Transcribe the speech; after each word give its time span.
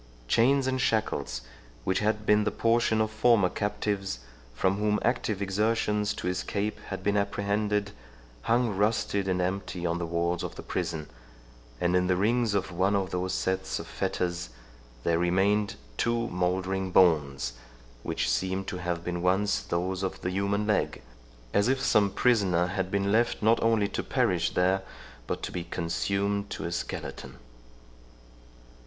Chains 0.27 0.65
and 0.65 0.81
shackles, 0.81 1.41
which 1.83 1.99
had 1.99 2.25
been 2.25 2.43
the 2.43 2.49
portion 2.49 3.01
of 3.01 3.11
former 3.11 3.49
captives, 3.49 4.17
from 4.55 4.77
whom 4.79 4.99
active 5.03 5.43
exertions 5.43 6.15
to 6.15 6.27
escape 6.27 6.79
had 6.87 7.03
been 7.03 7.15
apprehended, 7.15 7.91
hung 8.41 8.75
rusted 8.75 9.27
and 9.27 9.39
empty 9.39 9.85
on 9.85 9.99
the 9.99 10.07
walls 10.07 10.41
of 10.41 10.55
the 10.55 10.63
prison, 10.63 11.07
and 11.79 11.95
in 11.95 12.07
the 12.07 12.15
rings 12.15 12.55
of 12.55 12.71
one 12.71 12.95
of 12.95 13.11
those 13.11 13.31
sets 13.35 13.77
of 13.77 13.85
fetters 13.85 14.49
there 15.03 15.19
remained 15.19 15.75
two 15.97 16.27
mouldering 16.29 16.89
bones, 16.91 17.53
which 18.01 18.27
seemed 18.27 18.65
to 18.65 18.77
have 18.77 19.03
been 19.03 19.21
once 19.21 19.61
those 19.61 20.01
of 20.01 20.21
the 20.21 20.31
human 20.31 20.65
leg, 20.65 21.03
as 21.53 21.67
if 21.67 21.79
some 21.79 22.09
prisoner 22.09 22.65
had 22.65 22.89
been 22.89 23.11
left 23.11 23.43
not 23.43 23.61
only 23.61 23.87
to 23.87 24.01
perish 24.01 24.55
there, 24.55 24.81
but 25.27 25.43
to 25.43 25.51
be 25.51 25.63
consumed 25.63 26.49
to 26.49 26.65
a 26.65 26.71
skeleton. 26.71 27.37